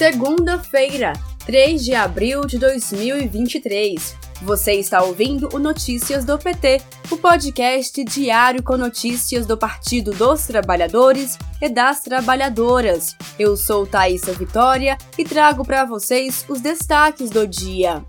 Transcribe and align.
Segunda-feira, 0.00 1.12
3 1.44 1.84
de 1.84 1.94
abril 1.94 2.46
de 2.46 2.58
2023. 2.58 4.16
Você 4.40 4.72
está 4.72 5.02
ouvindo 5.02 5.50
o 5.52 5.58
Notícias 5.58 6.24
do 6.24 6.38
PT, 6.38 6.80
o 7.10 7.18
podcast 7.18 8.02
diário 8.04 8.62
com 8.62 8.78
notícias 8.78 9.44
do 9.44 9.58
Partido 9.58 10.12
dos 10.12 10.46
Trabalhadores 10.46 11.36
e 11.60 11.68
das 11.68 12.00
Trabalhadoras. 12.00 13.14
Eu 13.38 13.58
sou 13.58 13.86
Thaisa 13.86 14.32
Vitória 14.32 14.96
e 15.18 15.22
trago 15.22 15.66
para 15.66 15.84
vocês 15.84 16.46
os 16.48 16.62
destaques 16.62 17.28
do 17.28 17.46
dia. 17.46 18.02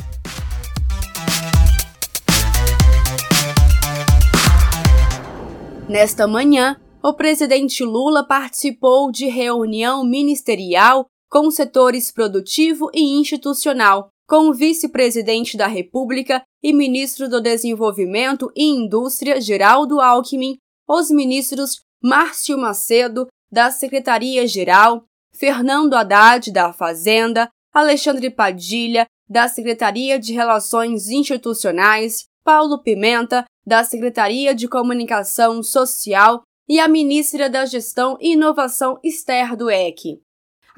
Nesta 5.90 6.26
manhã, 6.26 6.78
o 7.04 7.14
presidente 7.14 7.84
Lula 7.84 8.26
participou 8.26 9.12
de 9.12 9.28
reunião 9.28 10.06
ministerial 10.06 11.11
com 11.32 11.50
setores 11.50 12.12
produtivo 12.12 12.92
e 12.94 13.02
institucional, 13.18 14.10
com 14.28 14.50
o 14.50 14.54
vice-presidente 14.54 15.56
da 15.56 15.66
República 15.66 16.44
e 16.62 16.74
ministro 16.74 17.30
do 17.30 17.42
Desenvolvimento 17.42 18.52
e 18.54 18.66
Indústria 18.66 19.40
Geraldo 19.40 20.02
Alckmin, 20.02 20.58
os 20.88 21.10
ministros 21.10 21.82
Márcio 22.04 22.58
Macedo, 22.58 23.28
da 23.50 23.72
Secretaria-Geral, 23.72 25.06
Fernando 25.34 25.94
Haddad, 25.94 26.52
da 26.52 26.74
Fazenda, 26.74 27.50
Alexandre 27.74 28.30
Padilha, 28.30 29.06
da 29.30 29.48
Secretaria 29.48 30.20
de 30.20 30.34
Relações 30.34 31.08
Institucionais, 31.08 32.26
Paulo 32.44 32.84
Pimenta, 32.84 33.46
da 33.66 33.86
Secretaria 33.86 34.54
de 34.54 34.68
Comunicação 34.68 35.64
Social 35.64 36.42
e 36.68 36.80
a 36.80 36.88
ministra 36.88 37.50
da 37.50 37.66
Gestão 37.66 38.18
e 38.20 38.34
Inovação 38.34 39.00
Esther 39.02 39.56
Dueck. 39.56 40.20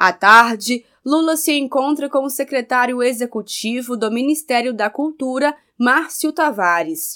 À 0.04 0.12
tarde, 0.12 0.84
Lula 1.06 1.38
se 1.38 1.58
encontra 1.58 2.10
com 2.10 2.26
o 2.26 2.30
secretário 2.30 3.02
executivo 3.02 3.96
do 3.96 4.12
Ministério 4.12 4.74
da 4.74 4.90
Cultura, 4.90 5.56
Márcio 5.80 6.34
Tavares. 6.34 7.14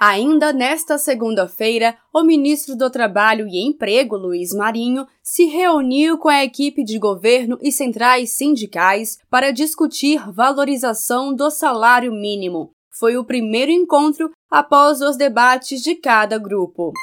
Ainda 0.00 0.54
nesta 0.54 0.96
segunda-feira, 0.96 1.98
o 2.14 2.22
ministro 2.22 2.74
do 2.74 2.88
Trabalho 2.88 3.46
e 3.46 3.62
Emprego, 3.62 4.16
Luiz 4.16 4.54
Marinho, 4.54 5.06
se 5.22 5.44
reuniu 5.44 6.16
com 6.16 6.30
a 6.30 6.42
equipe 6.42 6.82
de 6.82 6.98
governo 6.98 7.58
e 7.60 7.70
centrais 7.70 8.30
sindicais 8.30 9.18
para 9.28 9.50
discutir 9.50 10.32
valorização 10.32 11.34
do 11.34 11.50
salário 11.50 12.10
mínimo. 12.10 12.70
Foi 12.90 13.18
o 13.18 13.24
primeiro 13.26 13.70
encontro 13.70 14.30
após 14.50 15.02
os 15.02 15.18
debates 15.18 15.82
de 15.82 15.94
cada 15.94 16.38
grupo. 16.38 16.94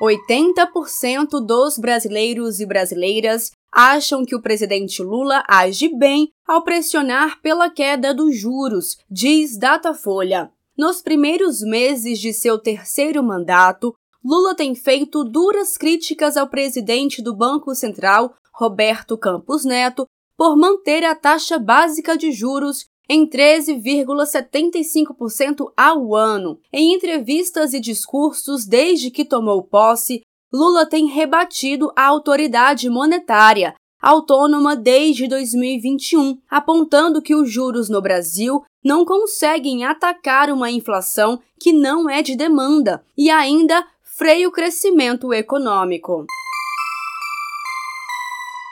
80% 0.00 1.44
dos 1.44 1.76
brasileiros 1.76 2.58
e 2.58 2.66
brasileiras 2.66 3.50
acham 3.70 4.24
que 4.24 4.34
o 4.34 4.40
presidente 4.40 5.02
Lula 5.02 5.44
age 5.46 5.88
bem 5.88 6.32
ao 6.46 6.64
pressionar 6.64 7.40
pela 7.42 7.68
queda 7.68 8.14
dos 8.14 8.36
juros, 8.36 8.96
diz 9.10 9.58
Datafolha. 9.58 10.50
Nos 10.76 11.02
primeiros 11.02 11.60
meses 11.60 12.18
de 12.18 12.32
seu 12.32 12.58
terceiro 12.58 13.22
mandato, 13.22 13.94
Lula 14.24 14.54
tem 14.54 14.74
feito 14.74 15.22
duras 15.22 15.76
críticas 15.76 16.36
ao 16.36 16.48
presidente 16.48 17.22
do 17.22 17.36
Banco 17.36 17.74
Central, 17.74 18.34
Roberto 18.52 19.16
Campos 19.16 19.64
Neto, 19.64 20.06
por 20.36 20.56
manter 20.56 21.04
a 21.04 21.14
taxa 21.14 21.58
básica 21.58 22.16
de 22.16 22.32
juros 22.32 22.86
em 23.12 23.26
13,75% 23.26 25.72
ao 25.76 26.14
ano. 26.14 26.60
Em 26.72 26.94
entrevistas 26.94 27.74
e 27.74 27.80
discursos 27.80 28.64
desde 28.64 29.10
que 29.10 29.24
tomou 29.24 29.64
posse, 29.64 30.22
Lula 30.52 30.86
tem 30.86 31.06
rebatido 31.06 31.90
a 31.96 32.06
autoridade 32.06 32.88
monetária, 32.88 33.74
autônoma 34.00 34.76
desde 34.76 35.26
2021, 35.26 36.38
apontando 36.48 37.20
que 37.20 37.34
os 37.34 37.50
juros 37.50 37.88
no 37.88 38.00
Brasil 38.00 38.62
não 38.84 39.04
conseguem 39.04 39.84
atacar 39.84 40.48
uma 40.48 40.70
inflação 40.70 41.40
que 41.58 41.72
não 41.72 42.08
é 42.08 42.22
de 42.22 42.36
demanda 42.36 43.04
e 43.18 43.28
ainda 43.28 43.84
freia 44.04 44.48
o 44.48 44.52
crescimento 44.52 45.34
econômico. 45.34 46.26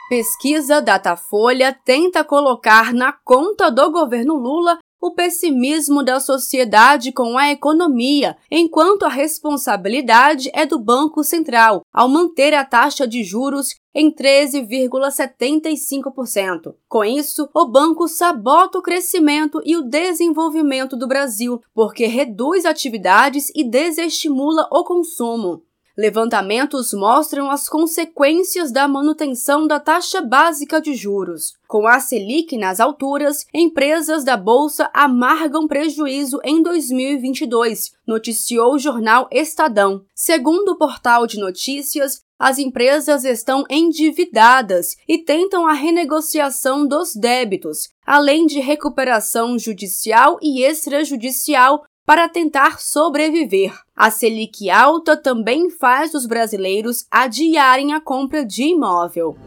Pesquisa 0.09 0.81
Datafolha 0.81 1.71
tenta 1.85 2.23
colocar 2.23 2.95
na 2.95 3.13
conta 3.13 3.69
do 3.69 3.91
governo 3.91 4.33
Lula 4.33 4.79
o 4.99 5.13
pessimismo 5.13 6.03
da 6.03 6.19
sociedade 6.19 7.11
com 7.11 7.37
a 7.37 7.51
economia, 7.51 8.35
enquanto 8.49 9.03
a 9.03 9.07
responsabilidade 9.07 10.49
é 10.51 10.65
do 10.65 10.79
Banco 10.79 11.23
Central, 11.23 11.83
ao 11.93 12.09
manter 12.09 12.55
a 12.55 12.65
taxa 12.65 13.07
de 13.07 13.23
juros 13.23 13.75
em 13.93 14.11
13,75%. 14.11 16.73
Com 16.87 17.05
isso, 17.05 17.47
o 17.53 17.67
banco 17.67 18.07
sabota 18.07 18.79
o 18.79 18.81
crescimento 18.81 19.61
e 19.63 19.77
o 19.77 19.83
desenvolvimento 19.83 20.97
do 20.97 21.07
Brasil, 21.07 21.61
porque 21.71 22.07
reduz 22.07 22.65
atividades 22.65 23.51
e 23.55 23.63
desestimula 23.63 24.67
o 24.71 24.83
consumo. 24.83 25.68
Levantamentos 25.97 26.93
mostram 26.93 27.49
as 27.49 27.67
consequências 27.67 28.71
da 28.71 28.87
manutenção 28.87 29.67
da 29.67 29.79
taxa 29.79 30.21
básica 30.21 30.79
de 30.81 30.93
juros. 30.93 31.53
Com 31.67 31.87
a 31.87 31.99
Selic 31.99 32.57
nas 32.57 32.79
alturas, 32.79 33.45
empresas 33.53 34.23
da 34.23 34.37
Bolsa 34.37 34.89
amargam 34.93 35.67
prejuízo 35.67 36.39
em 36.43 36.63
2022, 36.63 37.91
noticiou 38.07 38.75
o 38.75 38.79
jornal 38.79 39.27
Estadão. 39.31 40.03
Segundo 40.15 40.69
o 40.69 40.77
portal 40.77 41.27
de 41.27 41.39
notícias, 41.39 42.21
as 42.39 42.57
empresas 42.57 43.25
estão 43.25 43.65
endividadas 43.69 44.95
e 45.05 45.17
tentam 45.17 45.67
a 45.67 45.73
renegociação 45.73 46.87
dos 46.87 47.13
débitos, 47.13 47.89
além 48.05 48.45
de 48.45 48.61
recuperação 48.61 49.59
judicial 49.59 50.39
e 50.41 50.63
extrajudicial 50.63 51.83
para 52.09 52.27
tentar 52.27 52.81
sobreviver. 52.81 53.71
A 53.95 54.09
Selic 54.09 54.67
alta 54.67 55.15
também 55.15 55.69
faz 55.69 56.15
os 56.15 56.25
brasileiros 56.25 57.05
adiarem 57.11 57.93
a 57.93 58.01
compra 58.01 58.43
de 58.43 58.63
imóvel. 58.63 59.37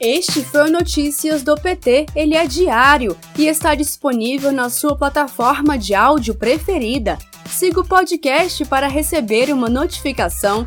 Este 0.00 0.42
foi 0.42 0.70
o 0.70 0.72
Notícias 0.72 1.42
do 1.42 1.54
PT. 1.56 2.06
Ele 2.16 2.34
é 2.34 2.46
diário 2.46 3.14
e 3.38 3.48
está 3.48 3.74
disponível 3.74 4.50
na 4.50 4.70
sua 4.70 4.96
plataforma 4.96 5.76
de 5.76 5.94
áudio 5.94 6.34
preferida. 6.34 7.18
Siga 7.46 7.80
o 7.80 7.86
podcast 7.86 8.64
para 8.64 8.88
receber 8.88 9.52
uma 9.52 9.68
notificação 9.68 10.66